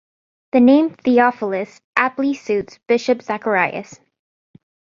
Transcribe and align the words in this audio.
The 0.53 0.59
name 0.59 0.89
Theophilus 0.95 1.79
aptly 1.95 2.33
suits 2.33 2.79
Bishop 2.87 3.21
Zacharias. 3.21 3.99